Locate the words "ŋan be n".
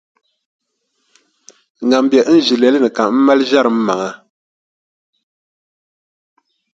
1.89-2.37